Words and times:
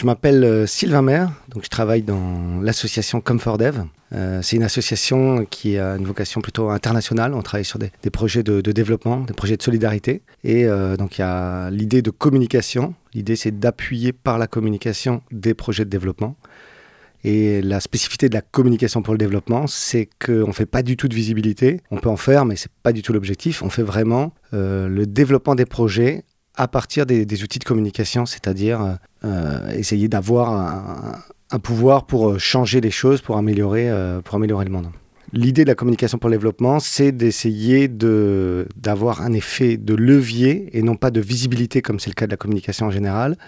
Je 0.00 0.06
m'appelle 0.06 0.44
euh, 0.44 0.66
Sylvain 0.66 1.02
Maire, 1.02 1.30
donc 1.50 1.62
je 1.62 1.68
travaille 1.68 2.00
dans 2.00 2.62
l'association 2.62 3.20
ComfortDev. 3.20 3.82
Euh, 4.14 4.40
c'est 4.40 4.56
une 4.56 4.62
association 4.62 5.44
qui 5.44 5.76
a 5.76 5.96
une 5.96 6.06
vocation 6.06 6.40
plutôt 6.40 6.70
internationale. 6.70 7.34
On 7.34 7.42
travaille 7.42 7.66
sur 7.66 7.78
des, 7.78 7.90
projets 8.10 8.42
de, 8.42 8.62
développement, 8.62 9.20
des 9.20 9.34
projets 9.34 9.58
de 9.58 9.62
solidarité. 9.62 10.22
Et 10.42 10.64
euh, 10.64 10.96
donc 10.96 11.18
il 11.18 11.20
y 11.20 11.24
a 11.24 11.68
l'idée 11.68 12.00
de 12.00 12.08
communication. 12.08 12.94
L'idée 13.12 13.36
c'est 13.36 13.58
d'appuyer 13.58 14.14
par 14.14 14.38
la 14.38 14.46
communication 14.46 15.20
des 15.32 15.52
projets 15.52 15.84
de 15.84 15.90
développement. 15.90 16.34
Et 17.22 17.60
la 17.60 17.80
spécificité 17.80 18.30
de 18.30 18.34
la 18.34 18.40
communication 18.40 19.02
pour 19.02 19.12
le 19.12 19.18
développement, 19.18 19.66
c'est 19.66 20.08
qu'on 20.24 20.46
ne 20.46 20.52
fait 20.52 20.64
pas 20.64 20.82
du 20.82 20.96
tout 20.96 21.08
de 21.08 21.14
visibilité. 21.14 21.82
On 21.90 21.98
peut 21.98 22.08
en 22.08 22.16
faire, 22.16 22.46
mais 22.46 22.56
ce 22.56 22.68
n'est 22.68 22.74
pas 22.82 22.94
du 22.94 23.02
tout 23.02 23.12
l'objectif. 23.12 23.62
On 23.62 23.68
fait 23.68 23.82
vraiment 23.82 24.32
le 24.52 25.04
développement 25.04 25.54
des 25.54 25.66
projets 25.66 26.24
à 26.60 26.68
partir 26.68 27.06
des, 27.06 27.42
outils 27.42 27.58
de 27.58 27.64
communication, 27.64 28.26
c'est-à-dire 28.26 28.82
euh, 28.82 28.92
euh, 29.24 29.70
essayer 29.70 30.08
d'avoir 30.08 31.22
un, 31.50 31.58
pouvoir 31.58 32.04
pour 32.04 32.28
euh, 32.28 32.38
changer 32.38 32.82
les 32.82 32.90
choses, 32.90 33.22
pour 33.22 33.38
améliorer, 33.38 33.90
pour 34.24 34.34
améliorer 34.34 34.66
le 34.66 34.70
monde. 34.70 34.88
L'idée 35.32 35.64
de 35.64 35.68
la 35.70 35.74
communication 35.74 36.18
pour 36.18 36.28
le 36.28 36.36
développement, 36.36 36.78
c'est 36.78 37.12
d'essayer 37.12 37.88
d'avoir 37.88 39.22
un 39.22 39.32
effet 39.32 39.78
de 39.78 39.94
levier 39.94 40.68
et 40.76 40.82
non 40.82 40.96
pas 40.96 41.10
de 41.10 41.20
visibilité 41.20 41.80
comme 41.80 41.98
c'est 41.98 42.10
le 42.10 42.14
cas 42.14 42.26
de 42.26 42.32
la 42.32 42.36
communication 42.36 42.86
en 42.86 42.90
général 42.90 43.38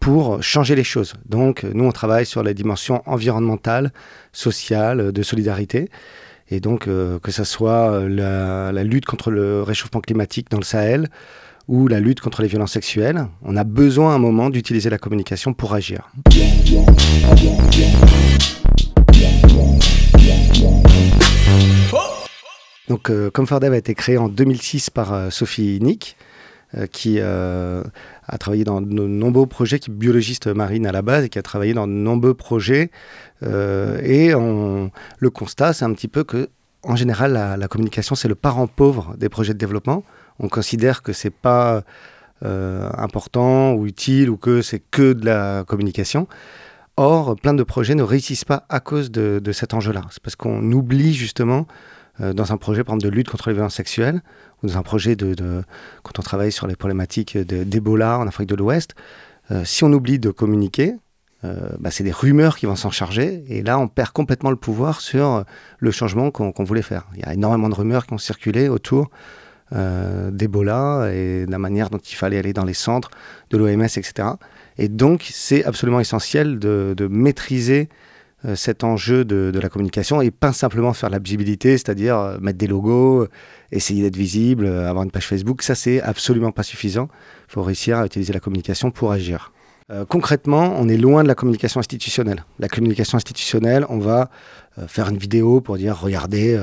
pour 0.00 0.42
changer 0.42 0.74
les 0.74 0.84
choses. 0.84 1.14
Donc 1.26 1.62
nous, 1.62 1.84
on 1.84 1.92
travaille 1.92 2.26
sur 2.26 2.42
les 2.42 2.54
dimensions 2.54 3.00
environnementales, 3.06 3.92
sociales, 4.32 5.12
de 5.12 5.22
solidarité. 5.22 5.88
Et 6.48 6.58
donc 6.60 6.86
que 6.86 7.30
ce 7.30 7.44
soit 7.44 8.08
la, 8.08 8.72
la 8.72 8.84
lutte 8.84 9.04
contre 9.04 9.30
le 9.30 9.62
réchauffement 9.62 10.00
climatique 10.00 10.50
dans 10.50 10.58
le 10.58 10.64
Sahel, 10.64 11.08
ou 11.68 11.88
la 11.88 12.00
lutte 12.00 12.20
contre 12.20 12.42
les 12.42 12.48
violences 12.48 12.72
sexuelles, 12.72 13.26
on 13.42 13.56
a 13.56 13.64
besoin 13.64 14.12
à 14.12 14.14
un 14.16 14.18
moment 14.18 14.50
d'utiliser 14.50 14.90
la 14.90 14.98
communication 14.98 15.52
pour 15.52 15.74
agir. 15.74 16.10
Donc, 22.88 23.10
euh, 23.10 23.30
a 23.32 23.76
été 23.76 23.94
créé 23.94 24.16
en 24.16 24.28
2006 24.28 24.90
par 24.90 25.12
euh, 25.12 25.30
Sophie 25.30 25.80
Nick, 25.82 26.16
euh, 26.76 26.86
qui 26.86 27.20
a 27.20 28.38
travaillé 28.38 28.62
dans 28.62 28.80
de 28.80 29.06
nombreux 29.06 29.46
projets, 29.46 29.80
qui 29.80 29.90
est 29.90 29.94
biologiste 29.94 30.46
marine 30.46 30.86
à 30.86 30.92
la 30.92 31.02
base 31.02 31.24
et 31.24 31.28
qui 31.28 31.38
a 31.38 31.42
travaillé 31.42 31.74
dans 31.74 31.88
de 31.88 31.92
nombreux 31.92 32.34
projets. 32.34 32.90
et 33.42 34.30
le 34.32 35.30
constat, 35.30 35.72
c'est 35.72 35.84
un 35.84 35.92
petit 35.92 36.08
peu 36.08 36.22
que, 36.22 36.48
en 36.84 36.94
général, 36.94 37.56
la 37.58 37.68
communication, 37.68 38.14
c'est 38.14 38.28
le 38.28 38.34
parent 38.36 38.68
pauvre 38.68 39.14
des 39.16 39.28
projets 39.28 39.52
de 39.52 39.58
développement 39.58 40.04
on 40.38 40.48
considère 40.48 41.02
que 41.02 41.12
c'est 41.12 41.30
pas 41.30 41.82
euh, 42.44 42.90
important 42.98 43.72
ou 43.72 43.86
utile 43.86 44.28
ou 44.28 44.36
que 44.36 44.60
c'est 44.60 44.78
que 44.78 45.14
de 45.14 45.24
la 45.24 45.64
communication. 45.66 46.28
Or, 46.98 47.34
plein 47.34 47.54
de 47.54 47.62
projets 47.62 47.94
ne 47.94 48.02
réussissent 48.02 48.44
pas 48.44 48.66
à 48.68 48.78
cause 48.78 49.10
de, 49.10 49.52
cet 49.52 49.72
enjeu-là. 49.72 50.02
C'est 50.10 50.22
parce 50.22 50.36
qu'on 50.36 50.70
oublie 50.72 51.14
justement, 51.14 51.66
euh, 52.20 52.34
dans 52.34 52.52
un 52.52 52.58
projet 52.58 52.84
par 52.84 52.94
exemple, 52.94 53.10
de 53.10 53.16
lutte 53.16 53.30
contre 53.30 53.48
les 53.48 53.54
violences 53.54 53.76
sexuelles, 53.76 54.20
ou 54.62 54.66
dans 54.66 54.76
un 54.76 54.82
projet 54.82 55.16
de, 55.16 55.62
quand 56.02 56.18
on 56.18 56.22
travaille 56.22 56.52
sur 56.52 56.66
les 56.66 56.76
problématiques 56.76 57.38
d'Ebola 57.38 58.18
en 58.18 58.26
Afrique 58.26 58.50
de 58.50 58.54
l'Ouest, 58.54 58.94
euh, 59.50 59.64
si 59.64 59.84
on 59.84 59.92
oublie 59.94 60.18
de 60.18 60.30
communiquer, 60.30 60.94
bah, 61.78 61.92
c'est 61.92 62.02
des 62.02 62.10
rumeurs 62.10 62.56
qui 62.56 62.66
vont 62.66 62.74
s'en 62.74 62.90
charger, 62.90 63.44
et 63.48 63.62
là 63.62 63.78
on 63.78 63.86
perd 63.86 64.10
complètement 64.10 64.50
le 64.50 64.56
pouvoir 64.56 65.00
sur 65.00 65.44
le 65.78 65.90
changement 65.92 66.32
qu'on 66.32 66.64
voulait 66.64 66.82
faire. 66.82 67.06
Il 67.14 67.20
y 67.20 67.22
a 67.22 67.34
énormément 67.34 67.68
de 67.68 67.74
rumeurs 67.74 68.04
qui 68.04 68.14
ont 68.14 68.18
circulé 68.18 68.68
autour 68.68 69.10
euh, 69.72 70.30
d'Ebola 70.30 71.10
et 71.12 71.44
de 71.44 71.50
la 71.50 71.58
manière 71.58 71.90
dont 71.90 71.98
il 71.98 72.14
fallait 72.14 72.38
aller 72.38 72.52
dans 72.52 72.64
les 72.64 72.72
centres 72.72 73.10
de 73.50 73.56
l'OMS, 73.58 73.82
etc. 73.82 74.28
Et 74.78 74.88
donc, 74.88 75.28
c'est 75.28 75.64
absolument 75.64 75.98
essentiel 75.98 76.60
de, 76.60 77.08
maîtriser 77.10 77.88
euh, 78.44 78.54
cet 78.54 78.84
enjeu 78.84 79.24
de, 79.24 79.58
la 79.58 79.68
communication 79.68 80.22
et 80.22 80.30
pas 80.30 80.52
simplement 80.52 80.92
faire 80.92 81.10
la 81.10 81.18
visibilité, 81.18 81.72
c'est-à-dire 81.72 82.16
euh, 82.16 82.38
mettre 82.40 82.58
des 82.58 82.68
logos, 82.68 83.26
essayer 83.72 84.02
d'être 84.02 84.16
visible, 84.16 84.68
avoir 84.68 85.02
une 85.02 85.10
page 85.10 85.26
Facebook. 85.26 85.62
Ça, 85.62 85.74
c'est 85.74 86.00
absolument 86.00 86.52
pas 86.52 86.62
suffisant. 86.62 87.08
Il 87.48 87.54
faut 87.54 87.62
réussir 87.64 87.98
à 87.98 88.06
utiliser 88.06 88.32
la 88.32 88.40
communication 88.40 88.92
pour 88.92 89.10
agir. 89.10 89.52
concrètement, 90.08 90.74
on 90.78 90.88
est 90.88 90.96
loin 90.96 91.24
de 91.24 91.28
la 91.28 91.34
communication 91.34 91.80
institutionnelle. 91.80 92.44
La 92.60 92.68
communication 92.68 93.16
institutionnelle, 93.16 93.84
on 93.88 93.98
va 93.98 94.30
faire 94.86 95.08
une 95.08 95.16
vidéo 95.16 95.60
pour 95.60 95.76
dire 95.76 95.98
regardez 95.98 96.56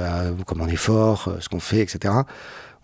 comment 0.45 0.65
on 0.65 0.67
est 0.67 0.75
fort, 0.75 1.33
ce 1.39 1.49
qu'on 1.49 1.59
fait, 1.59 1.81
etc 1.81 2.13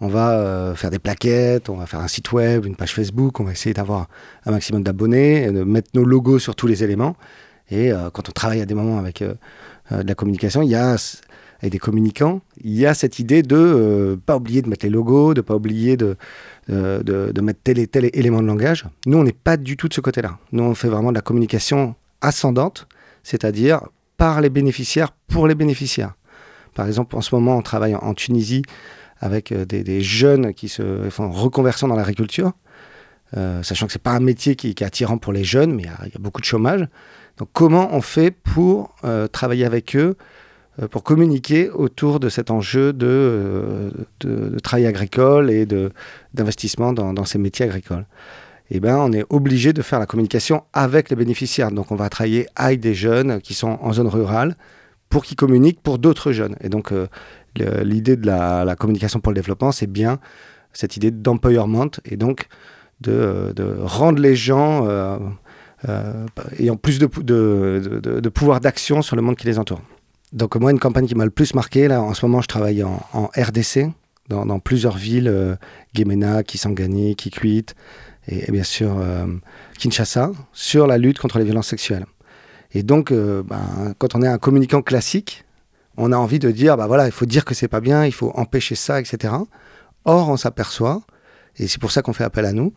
on 0.01 0.07
va 0.07 0.31
euh, 0.31 0.75
faire 0.75 0.89
des 0.89 0.99
plaquettes, 0.99 1.69
on 1.69 1.75
va 1.75 1.85
faire 1.85 1.99
un 1.99 2.07
site 2.07 2.31
web, 2.31 2.65
une 2.65 2.75
page 2.75 2.93
Facebook, 2.93 3.39
on 3.39 3.43
va 3.43 3.51
essayer 3.51 3.73
d'avoir 3.73 4.07
un 4.45 4.51
maximum 4.51 4.83
d'abonnés, 4.83 5.51
de 5.51 5.63
mettre 5.63 5.89
nos 5.93 6.05
logos 6.05 6.39
sur 6.39 6.55
tous 6.55 6.67
les 6.67 6.83
éléments. 6.83 7.15
Et 7.69 7.91
euh, 7.91 8.09
quand 8.09 8.29
on 8.29 8.31
travaille 8.31 8.61
à 8.61 8.65
des 8.65 8.73
moments 8.73 8.97
avec 8.97 9.21
euh, 9.21 9.33
de 9.91 10.07
la 10.07 10.15
communication, 10.15 10.61
il 10.61 10.69
y 10.69 10.75
a 10.75 10.95
avec 11.61 11.73
des 11.73 11.79
communicants, 11.79 12.39
il 12.63 12.73
y 12.73 12.85
a 12.85 12.93
cette 12.93 13.19
idée 13.19 13.43
de 13.43 13.57
ne 13.57 14.15
pas 14.15 14.37
oublier 14.37 14.61
de 14.61 14.69
mettre 14.69 14.85
les 14.85 14.89
logos, 14.89 15.33
de 15.33 15.41
pas 15.41 15.55
oublier 15.55 15.97
de, 15.97 16.15
de, 16.69 17.41
mettre 17.41 17.59
tel 17.61 17.79
et 17.79 17.87
tel 17.87 18.09
élément 18.13 18.41
de 18.41 18.47
langage. 18.47 18.85
Nous, 19.05 19.17
on 19.17 19.23
n'est 19.23 19.33
pas 19.33 19.57
du 19.57 19.75
tout 19.75 19.89
de 19.89 19.93
ce 19.93 19.99
côté-là. 19.99 20.37
Nous, 20.53 20.63
on 20.63 20.73
fait 20.73 20.87
vraiment 20.87 21.09
de 21.09 21.15
la 21.15 21.21
communication 21.21 21.95
ascendante, 22.21 22.87
c'est-à-dire 23.23 23.81
par 24.15 24.39
les 24.39 24.49
bénéficiaires, 24.49 25.11
pour 25.27 25.47
les 25.47 25.55
bénéficiaires. 25.55 26.13
Par 26.75 26.87
exemple, 26.87 27.17
en 27.17 27.21
ce 27.21 27.35
moment, 27.35 27.57
on 27.57 27.61
travaille 27.61 27.95
en 27.95 28.13
Tunisie 28.13 28.61
avec 29.19 29.51
euh, 29.51 29.65
des, 29.65 30.01
jeunes 30.01 30.53
qui 30.53 30.69
se 30.69 31.09
font 31.09 31.31
reconversion 31.31 31.87
dans 31.87 31.95
l'agriculture, 31.95 32.53
euh, 33.37 33.61
sachant 33.63 33.85
que 33.85 33.91
ce 33.91 33.97
n'est 33.97 34.03
pas 34.03 34.13
un 34.13 34.19
métier 34.19 34.55
qui, 34.55 34.69
est 34.69 34.81
attirant 34.81 35.17
pour 35.17 35.33
les 35.33 35.43
jeunes, 35.43 35.73
mais 35.73 35.83
il 35.83 36.11
y, 36.13 36.15
a 36.15 36.19
beaucoup 36.19 36.41
de 36.41 36.45
chômage. 36.45 36.87
Donc 37.37 37.49
comment 37.53 37.93
on 37.93 38.01
fait 38.01 38.31
pour 38.31 38.95
euh, 39.03 39.27
travailler 39.27 39.65
avec 39.65 39.95
eux, 39.95 40.15
pour 40.91 41.03
communiquer 41.03 41.69
autour 41.69 42.21
de 42.21 42.29
cet 42.29 42.51
enjeu 42.51 42.93
de, 42.93 43.91
travail 44.63 44.85
agricole 44.85 45.51
et 45.51 45.65
d'investissement 46.33 46.93
dans, 46.93 47.11
dans, 47.11 47.25
ces 47.25 47.37
métiers 47.37 47.65
agricoles? 47.65 48.05
Eh 48.71 48.79
ben, 48.79 48.95
on 48.95 49.11
est 49.11 49.25
obligé 49.29 49.73
de 49.73 49.81
faire 49.81 49.99
la 49.99 50.05
communication 50.05 50.63
avec 50.71 51.09
les 51.09 51.17
bénéficiaires. 51.17 51.71
Donc, 51.71 51.91
on 51.91 51.95
va 51.95 52.07
travailler 52.07 52.47
avec 52.55 52.79
des 52.79 52.93
jeunes 52.93 53.41
qui 53.41 53.55
sont 53.55 53.77
en 53.81 53.91
zone 53.91 54.07
rurale 54.07 54.55
pour 55.09 55.25
qu'ils 55.25 55.35
communiquent 55.35 55.81
pour 55.81 55.97
d'autres 55.97 56.31
jeunes. 56.31 56.55
Et 56.61 56.69
donc, 56.69 56.93
l'idée 57.57 58.15
de 58.15 58.25
la, 58.25 58.75
communication 58.77 59.19
pour 59.19 59.31
le 59.31 59.35
développement, 59.35 59.71
c'est 59.71 59.87
bien 59.87 60.19
cette 60.73 60.97
idée 60.97 61.11
d'empowerment 61.11 61.89
et 62.05 62.17
donc 62.17 62.47
de, 63.01 63.53
rendre 63.81 64.21
les 64.21 64.35
gens 64.35 64.87
euh, 64.87 65.17
euh, 65.87 66.25
ayant 66.59 66.75
plus 66.75 66.99
de, 66.99 67.07
de, 67.07 68.29
pouvoir 68.29 68.59
d'action 68.59 69.01
sur 69.01 69.15
le 69.15 69.21
monde 69.21 69.35
qui 69.35 69.47
les 69.47 69.59
entoure. 69.59 69.81
Donc 70.33 70.55
moi, 70.55 70.71
une 70.71 70.79
campagne 70.79 71.07
qui 71.07 71.15
m'a 71.15 71.25
le 71.25 71.31
plus 71.31 71.53
marqué, 71.55 71.87
là, 71.87 72.01
en 72.01 72.13
ce 72.13 72.25
moment, 72.25 72.41
je 72.41 72.47
travaille 72.47 72.83
en, 72.83 73.29
RDC, 73.35 73.87
dans, 74.27 74.59
plusieurs 74.59 74.95
villes, 74.95 75.27
euh, 75.27 75.55
Kisangani, 76.43 77.15
Kikwit, 77.15 77.75
et, 78.27 78.51
bien 78.51 78.63
sûr 78.63 79.03
Kinshasa, 79.79 80.31
sur 80.53 80.85
la 80.85 80.99
lutte 80.99 81.17
contre 81.17 81.39
les 81.39 81.45
violences 81.45 81.67
sexuelles. 81.67 82.05
Et 82.73 82.83
donc, 82.83 83.11
ben, 83.11 83.95
quand 83.97 84.13
on 84.13 84.21
est 84.21 84.27
un 84.27 84.37
communicant 84.37 84.83
classique, 84.83 85.45
on 85.99 86.11
a 86.11 86.17
envie 86.17 86.39
de 86.39 86.49
dire, 86.49 86.77
bah 86.77 86.87
voilà, 86.87 87.05
il 87.05 87.11
faut 87.11 87.25
dire 87.25 87.45
que 87.45 87.53
c'est 87.53 87.67
pas 87.67 87.81
bien, 87.81 88.05
il 88.05 88.13
faut 88.13 88.31
empêcher 88.35 88.75
ça, 88.75 88.99
etc. 88.99 89.33
Or, 90.05 90.29
on 90.29 90.37
s'aperçoit, 90.37 91.01
et 91.57 91.67
c'est 91.67 91.79
pour 91.79 91.91
ça 91.91 92.01
qu'on 92.01 92.13
fait 92.13 92.23
appel 92.23 92.45
à 92.45 92.53
nous, 92.53 92.73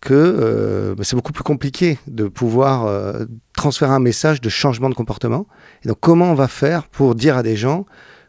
que 0.00 0.12
euh, 0.14 0.94
bah, 0.94 1.04
c'est 1.04 1.16
beaucoup 1.16 1.32
plus 1.32 1.44
compliqué 1.44 1.98
de 2.08 2.26
pouvoir 2.28 2.86
euh, 2.86 3.24
transférer 3.56 3.92
un 3.92 4.00
message 4.00 4.40
de 4.40 4.48
changement 4.48 4.90
de 4.90 4.94
comportement. 4.94 5.46
Et 5.84 5.88
donc, 5.88 5.98
comment 6.00 6.30
on 6.30 6.34
va 6.34 6.48
faire 6.48 6.88
pour 6.88 7.14
dire 7.14 7.36
à 7.36 7.42
des 7.42 7.56
gens 7.56 7.86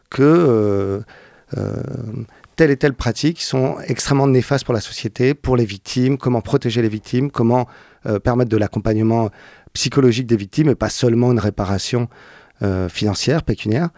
que 0.08 1.02
euh, 1.56 1.82
telle 2.56 2.70
et 2.70 2.76
telle 2.76 2.94
pratique 2.94 3.42
sont 3.42 3.76
extrêmement 3.86 4.28
néfastes 4.28 4.64
pour 4.64 4.74
la 4.74 4.80
société, 4.80 5.34
pour 5.34 5.56
les 5.56 5.66
victimes, 5.66 6.16
comment 6.16 6.40
protéger 6.40 6.80
les 6.80 6.88
victimes, 6.88 7.30
comment 7.30 7.66
permettre 8.22 8.50
de 8.50 8.56
l'accompagnement 8.56 9.30
psychologique 9.72 10.26
des 10.26 10.36
victimes 10.36 10.68
et 10.68 10.74
pas 10.74 10.90
seulement 10.90 11.32
une 11.32 11.38
réparation 11.38 12.08
euh, 12.62 12.88
financière, 12.88 13.42
pécuniaire. 13.42 13.88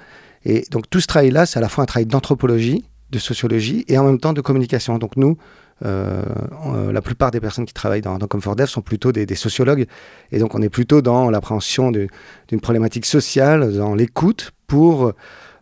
Et 0.47 0.65
donc 0.71 0.89
tout 0.89 1.01
ce 1.01 1.07
travail-là, 1.07 1.45
c'est 1.45 1.59
à 1.59 1.61
la 1.61 1.69
fois 1.69 1.85
un 1.85 1.87
travail 1.87 2.07
d'anthropologie, 2.07 2.87
de 3.11 3.19
sociologie 3.19 3.85
et 3.87 3.99
en 3.99 4.05
même 4.05 4.19
temps 4.19 4.33
de 4.33 4.41
communication. 4.41 4.97
Donc 4.97 5.17
nous, 5.17 5.37
euh, 5.85 6.23
euh, 6.69 6.91
la 6.91 7.03
plupart 7.03 7.31
des 7.31 7.39
personnes 7.39 7.67
qui 7.67 7.75
travaillent 7.75 8.01
dans, 8.01 8.17
dans 8.17 8.27
ComfortDev 8.27 8.67
sont 8.67 8.81
plutôt 8.81 9.13
des, 9.13 9.35
sociologues. 9.35 9.85
Et 10.33 10.39
donc 10.39 10.55
on 10.55 10.63
est 10.63 10.71
plutôt 10.71 11.03
dans 11.03 11.29
l'appréhension 11.29 11.91
d'une 11.91 12.61
problématique 12.63 13.05
sociale, 13.05 13.75
dans 13.75 13.95
l'écoute 13.95 14.53
pour 14.67 15.13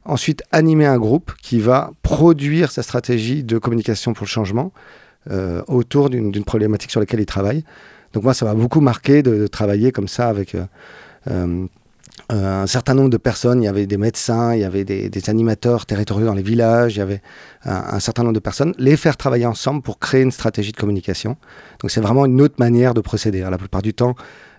ensuite 0.04 0.44
animer 0.52 0.86
un 0.86 0.98
groupe 0.98 1.32
qui 1.42 1.58
va 1.58 1.90
produire 2.02 2.70
sa 2.70 2.84
stratégie 2.84 3.42
de 3.42 3.58
communication 3.58 4.12
pour 4.12 4.24
le 4.24 4.30
changement 4.30 4.72
autour 5.66 6.10
d'une 6.10 6.44
problématique 6.44 6.92
sur 6.92 7.00
laquelle 7.00 7.20
il 7.20 7.26
travaille. 7.26 7.64
Donc 8.12 8.22
moi, 8.22 8.34
ça 8.34 8.44
m'a 8.44 8.54
beaucoup 8.54 8.80
marqué 8.80 9.24
de, 9.24 9.48
travailler 9.48 9.90
comme 9.90 10.06
ça 10.06 10.28
avec 10.28 10.56
euh, 12.32 12.34
euh, 12.34 12.62
un 12.62 12.66
certain 12.66 12.94
nombre 12.94 13.10
de 13.10 13.16
personnes. 13.16 13.62
Il 13.62 13.66
y 13.66 13.68
avait 13.68 13.86
des 13.86 13.96
médecins, 13.96 14.54
il 14.54 14.60
y 14.60 14.64
avait 14.64 14.84
des, 14.84 15.30
animateurs 15.30 15.86
territoriaux 15.86 16.26
dans 16.26 16.34
les 16.34 16.42
villages, 16.42 16.96
il 16.96 16.98
y 16.98 17.02
avait 17.02 17.22
un, 17.64 18.00
certain 18.00 18.22
nombre 18.22 18.34
de 18.34 18.40
personnes. 18.40 18.74
Les 18.78 18.96
faire 18.96 19.16
travailler 19.16 19.46
ensemble 19.46 19.82
pour 19.82 19.98
créer 19.98 20.22
une 20.22 20.32
stratégie 20.32 20.72
de 20.72 20.76
communication. 20.76 21.36
Donc 21.80 21.90
c'est 21.90 22.00
vraiment 22.00 22.26
une 22.26 22.40
autre 22.40 22.56
manière 22.58 22.94
de 22.94 23.00
procéder. 23.00 23.40
la 23.40 23.58
plupart 23.58 23.82
du 23.82 23.94
temps, 23.94 24.14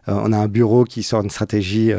on 0.07 0.31
a 0.33 0.37
un 0.37 0.47
bureau 0.47 0.83
qui 0.83 1.01
sort 1.03 1.23
une 1.23 1.29
stratégie 1.29 1.91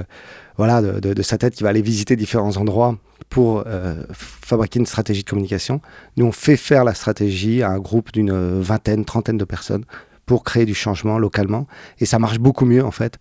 voilà, 0.56 0.80
de, 0.80 1.22
sa 1.22 1.38
tête, 1.38 1.54
qui 1.54 1.62
va 1.62 1.70
aller 1.70 1.82
visiter 1.82 2.16
différents 2.16 2.56
endroits 2.56 2.96
pour 3.28 3.64
euh, 3.66 4.02
fabriquer 4.12 4.78
une 4.78 4.86
stratégie 4.86 5.22
de 5.22 5.28
communication. 5.28 5.80
Nous, 6.16 6.24
on 6.24 6.32
fait 6.32 6.56
faire 6.56 6.84
la 6.84 6.94
stratégie 6.94 7.62
à 7.62 7.70
un 7.70 7.78
groupe 7.78 8.12
d'une 8.12 8.60
vingtaine, 8.60 9.04
trentaine 9.04 9.38
de 9.38 9.44
personnes 9.44 9.84
pour 10.24 10.44
créer 10.44 10.64
du 10.64 10.74
changement 10.74 11.18
localement. 11.18 11.66
Et 11.98 12.06
ça 12.06 12.18
marche 12.18 12.38
beaucoup 12.38 12.64
mieux, 12.64 12.84
en 12.84 12.90
fait, 12.90 13.18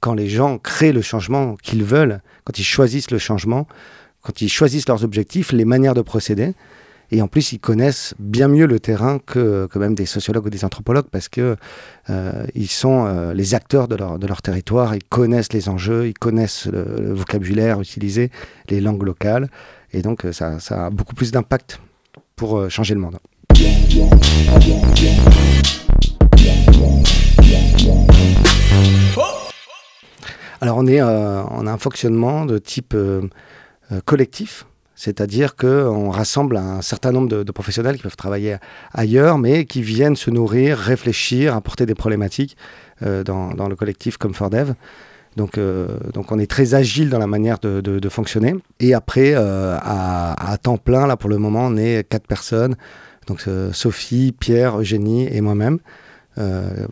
quand 0.00 0.14
les 0.14 0.28
gens 0.28 0.58
créent 0.58 0.92
le 0.92 1.02
changement 1.02 1.56
qu'ils 1.56 1.84
veulent, 1.84 2.20
quand 2.44 2.58
ils 2.58 2.64
choisissent 2.64 3.10
le 3.10 3.18
changement, 3.18 3.66
quand 4.22 4.40
ils 4.40 4.48
choisissent 4.48 4.88
leurs 4.88 5.04
objectifs, 5.04 5.52
les 5.52 5.64
manières 5.64 5.94
de 5.94 6.02
procéder. 6.02 6.54
Et 7.10 7.22
en 7.22 7.28
plus, 7.28 7.52
ils 7.52 7.58
connaissent 7.58 8.14
bien 8.18 8.48
mieux 8.48 8.66
le 8.66 8.80
terrain 8.80 9.18
que, 9.18 9.66
que 9.66 9.78
même 9.78 9.94
des 9.94 10.04
sociologues 10.04 10.46
ou 10.46 10.50
des 10.50 10.64
anthropologues 10.64 11.06
parce 11.10 11.28
que 11.28 11.56
euh, 12.10 12.46
ils 12.54 12.68
sont 12.68 13.06
euh, 13.06 13.32
les 13.32 13.54
acteurs 13.54 13.88
de 13.88 13.96
leur, 13.96 14.42
territoire, 14.42 14.94
ils 14.94 15.04
connaissent 15.04 15.52
les 15.54 15.70
enjeux, 15.70 16.06
ils 16.06 16.18
connaissent 16.18 16.66
le, 16.66 17.14
vocabulaire 17.14 17.80
utilisé, 17.80 18.30
les 18.68 18.82
langues 18.82 19.04
locales. 19.04 19.48
Et 19.92 20.02
donc, 20.02 20.26
euh, 20.26 20.32
ça, 20.32 20.60
ça 20.60 20.86
a 20.86 20.90
beaucoup 20.90 21.14
plus 21.14 21.32
d'impact 21.32 21.80
pour 22.36 22.70
changer 22.70 22.94
le 22.94 23.00
monde. 23.00 23.18
Alors, 30.60 30.78
on, 30.78 30.86
est, 30.86 31.00
on 31.02 31.66
a 31.66 31.72
un 31.72 31.78
fonctionnement 31.78 32.44
de 32.44 32.58
type 32.58 32.96
collectif. 34.04 34.66
C'est-à-dire 34.98 35.54
qu'on 35.54 36.10
rassemble 36.10 36.56
un 36.56 36.82
certain 36.82 37.12
nombre 37.12 37.28
de, 37.28 37.52
professionnels 37.52 37.98
qui 37.98 38.02
peuvent 38.02 38.16
travailler 38.16 38.56
ailleurs, 38.92 39.38
mais 39.38 39.64
qui 39.64 39.80
viennent 39.80 40.16
se 40.16 40.28
nourrir, 40.28 40.76
réfléchir, 40.76 41.54
apporter 41.54 41.86
des 41.86 41.94
problématiques 41.94 42.56
euh, 43.04 43.22
dans, 43.22 43.68
le 43.68 43.76
collectif 43.76 44.16
ComfortDev. 44.16 44.74
Donc, 45.36 45.56
euh, 45.56 45.86
donc 46.12 46.32
on 46.32 46.38
est 46.40 46.50
très 46.50 46.74
agile 46.74 47.10
dans 47.10 47.20
la 47.20 47.28
manière 47.28 47.60
de, 47.60 48.08
fonctionner. 48.08 48.56
Et 48.80 48.92
après, 48.92 49.34
euh, 49.36 49.78
à, 49.80 50.58
temps 50.60 50.78
plein, 50.78 51.06
là 51.06 51.16
pour 51.16 51.30
le 51.30 51.38
moment, 51.38 51.66
on 51.66 51.76
est 51.76 52.02
quatre 52.08 52.26
personnes. 52.26 52.74
Donc 53.28 53.44
Sophie, 53.72 54.34
Pierre, 54.36 54.80
Eugénie 54.80 55.28
et 55.30 55.40
moi-même. 55.40 55.78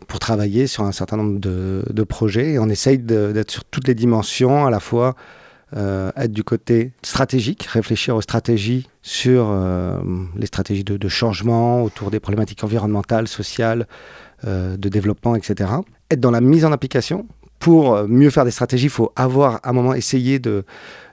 Pour 0.08 0.19
travailler 0.19 0.66
sur 0.66 0.82
un 0.84 0.93
certain 0.93 1.16
nombre 1.16 1.38
de, 1.38 2.02
projets. 2.02 2.52
Et 2.52 2.58
on 2.58 2.69
essaye 2.69 2.98
d'être 2.98 3.50
sur 3.50 3.64
toutes 3.64 3.87
les 3.87 3.94
dimensions, 3.94 4.66
à 4.66 4.70
la 4.70 4.81
fois 4.81 5.14
euh, 5.75 6.12
être 6.16 6.32
du 6.32 6.44
côté 6.44 6.93
stratégique, 7.02 7.64
réfléchir 7.64 8.14
aux 8.14 8.20
stratégies 8.20 8.88
sur 9.02 9.48
euh, 9.50 9.98
les 10.37 10.46
stratégies 10.46 10.84
de, 10.84 11.08
changement 11.08 11.82
autour 11.82 12.12
des 12.12 12.20
problématiques 12.20 12.62
environnementales, 12.62 13.26
sociales, 13.26 13.88
euh, 14.46 14.76
de 14.76 14.88
développement, 14.88 15.34
etc. 15.34 15.70
Être 16.08 16.20
dans 16.20 16.31
la 16.31 16.40
mise 16.40 16.64
en 16.64 16.70
application. 16.70 17.26
Pour 17.67 18.07
mieux 18.07 18.31
faire 18.31 18.45
des 18.45 18.53
stratégies, 18.53 18.87
il 18.87 18.91
faut 18.91 19.11
avoir 19.17 19.57
à 19.65 19.71
un 19.71 19.73
moment 19.73 19.93
essayé 19.93 20.39
de, 20.39 20.65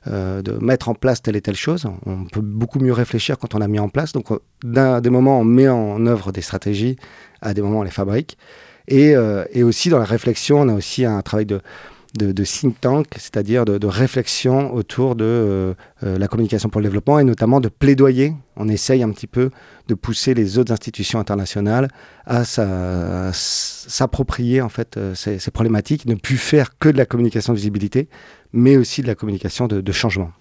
de 0.06 0.52
mettre 0.62 0.88
en 0.88 0.94
place 0.94 1.20
telle 1.20 1.36
et 1.36 1.42
telle 1.42 1.56
chose. 1.56 1.88
On 2.06 2.26
peut 2.26 2.42
beaucoup 2.42 2.78
mieux 2.78 2.94
réfléchir 2.94 3.40
quand 3.40 3.56
on 3.56 3.62
a 3.62 3.68
mis 3.68 3.80
en 3.80 3.90
place. 3.90 4.12
Donc, 4.12 4.28
d'un 4.64 5.02
des 5.02 5.10
moments, 5.10 5.40
on 5.40 5.46
met 5.46 5.68
en 5.68 6.06
œuvre 6.06 6.32
des 6.32 6.42
stratégies, 6.42 6.96
à 7.42 7.56
des 7.56 7.64
moments, 7.64 7.80
on 7.80 7.84
les 7.84 7.90
fabrique. 7.90 8.38
Et, 8.88 9.16
et, 9.52 9.64
aussi 9.64 9.90
dans 9.90 9.98
la 9.98 10.06
réflexion, 10.06 10.62
on 10.62 10.70
a 10.70 10.76
aussi 10.76 11.06
un 11.06 11.24
travail 11.24 11.48
de, 11.48 11.60
de, 12.18 12.44
think 12.44 12.80
tank, 12.80 13.07
c'est-à-dire 13.13 13.65
de, 13.65 13.88
réflexion 13.88 14.74
autour 14.74 15.15
de 15.15 15.24
euh, 15.25 15.74
euh, 16.04 16.18
la 16.18 16.27
communication 16.27 16.69
pour 16.69 16.80
le 16.81 16.86
développement 16.86 17.19
et 17.19 17.24
notamment 17.24 17.60
de 17.60 17.69
plaidoyer. 17.69 18.33
On 18.56 18.69
essaye 18.69 19.01
un 19.01 19.10
petit 19.12 19.27
peu 19.27 19.50
de 19.88 19.95
pousser 19.95 20.33
les 20.33 20.57
autres 20.60 20.71
institutions 20.71 21.19
internationales 21.19 21.88
à 22.25 22.44
s'approprier 23.33 24.62
en 24.62 24.69
fait 24.69 24.98
euh, 24.98 25.15
ces, 25.15 25.51
problématiques, 25.51 26.06
ne 26.06 26.15
plus 26.15 26.38
faire 26.38 26.77
que 26.77 26.89
de 26.89 26.98
la 26.98 27.06
communication 27.06 27.54
de 27.54 27.57
visibilité, 27.57 28.07
mais 28.54 28.77
aussi 28.77 29.01
de 29.01 29.07
la 29.07 29.16
communication 29.16 29.68
de, 29.68 29.92
changement. 29.92 30.31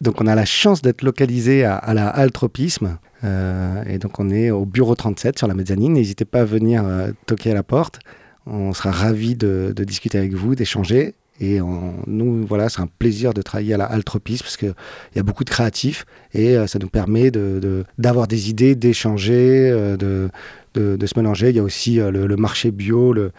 Donc 0.00 0.20
on 0.20 0.26
a 0.26 0.34
la 0.34 0.44
chance 0.44 0.82
d'être 0.82 1.02
localisé 1.02 1.64
à, 1.64 1.76
à 1.76 1.94
la 1.94 2.08
et 3.24 3.98
donc 3.98 4.18
on 4.18 4.30
est 4.30 4.50
au 4.50 4.64
bureau 4.64 4.94
37 4.94 5.38
sur 5.38 5.46
la 5.46 5.54
mezzanine. 5.54 5.92
N'hésitez 5.92 6.24
pas 6.24 6.40
à 6.40 6.44
venir 6.44 6.82
euh, 6.84 7.12
toquer 7.26 7.52
à 7.52 7.54
la 7.54 7.62
porte. 7.62 8.00
On 8.46 8.72
sera 8.72 8.90
ravis 8.90 9.36
de, 9.36 9.72
discuter 9.78 10.18
avec 10.18 10.34
vous, 10.34 10.54
d'échanger. 10.54 11.14
Et 11.40 11.58
nous, 12.06 12.46
voilà, 12.46 12.68
c'est 12.68 12.80
un 12.80 12.88
plaisir 12.98 13.34
de 13.34 13.42
travailler 13.42 13.74
à 13.74 13.76
la 13.76 13.86
Altropisme 13.86 14.44
parce 14.44 14.56
qu'il 14.56 14.74
y 15.16 15.18
a 15.18 15.22
beaucoup 15.22 15.44
de 15.44 15.50
créatifs 15.50 16.04
et 16.34 16.56
euh, 16.56 16.66
ça 16.66 16.78
nous 16.78 16.88
permet 16.88 17.30
d'avoir 17.98 18.26
de, 18.26 18.30
des 18.30 18.50
idées, 18.50 18.74
d'échanger, 18.74 19.70
de, 19.98 20.28
de, 20.74 21.06
se 21.06 21.18
mélanger. 21.18 21.50
Il 21.50 21.56
y 21.56 21.58
a 21.58 21.62
aussi 21.62 21.96
le, 21.96 22.36
marché 22.36 22.70
bio, 22.70 23.12
le, 23.12 23.32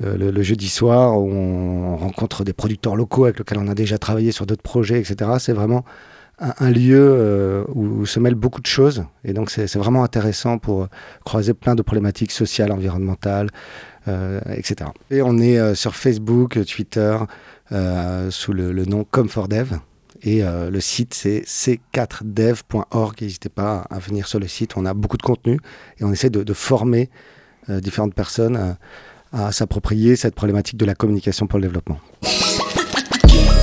le, 0.00 0.42
jeudi 0.42 0.68
soir 0.68 1.18
où 1.18 1.30
on 1.30 1.96
rencontre 1.96 2.44
des 2.44 2.52
producteurs 2.52 2.96
locaux 2.96 3.24
avec 3.24 3.38
lesquels 3.38 3.58
on 3.58 3.68
a 3.68 3.74
déjà 3.74 3.96
travaillé 3.96 4.32
sur 4.32 4.44
d'autres 4.44 4.62
projets, 4.62 4.98
etc. 4.98 5.30
C'est 5.38 5.54
vraiment 5.54 5.84
un, 6.38 6.70
lieu 6.70 7.00
euh, 7.00 7.64
où, 7.74 8.04
se 8.06 8.20
mêlent 8.20 8.34
beaucoup 8.34 8.60
de 8.60 8.66
choses. 8.66 9.04
Et 9.24 9.32
donc, 9.32 9.50
c'est 9.50 9.74
vraiment 9.76 10.04
intéressant 10.04 10.58
pour 10.58 10.88
croiser 11.24 11.54
plein 11.54 11.74
de 11.74 11.82
problématiques 11.82 12.32
sociales, 12.32 12.72
environnementales, 12.72 13.48
euh, 14.08 14.40
etc. 14.54 14.90
Et 15.10 15.22
on 15.22 15.38
est 15.38 15.58
euh, 15.58 15.74
sur 15.74 15.96
Facebook, 15.96 16.58
Twitter, 16.66 17.16
sous 18.30 18.52
le, 18.52 18.84
nom 18.84 19.04
Comfortdev. 19.04 19.78
Et 20.22 20.42
le 20.42 20.80
site, 20.80 21.14
c'est 21.14 21.40
c4dev.org. 21.40 23.20
N'hésitez 23.20 23.48
pas 23.48 23.86
à 23.90 23.98
venir 23.98 24.26
sur 24.26 24.40
le 24.40 24.48
site. 24.48 24.76
On 24.76 24.86
a 24.86 24.94
beaucoup 24.94 25.18
de 25.18 25.22
contenu 25.22 25.58
et 25.98 26.04
on 26.04 26.12
essaie 26.12 26.30
de 26.30 26.54
former 26.54 27.10
différentes 27.68 28.14
personnes 28.14 28.76
à 29.32 29.52
s'approprier 29.52 30.16
cette 30.16 30.34
problématique 30.34 30.78
de 30.78 30.86
la 30.86 30.94
communication 30.94 31.46
pour 31.46 31.58
le 31.58 31.64
développement. 31.64 31.98